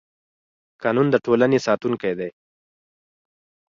قانون 0.81 1.07
د 1.11 1.15
ټولنې 1.25 1.59
ساتونکی 1.67 2.13
دی 2.19 2.29